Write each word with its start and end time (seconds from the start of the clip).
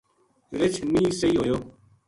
رچھ 0.59 0.79
نیہہ 0.91 1.09
سہی 1.19 1.35
ہویو 1.37 1.57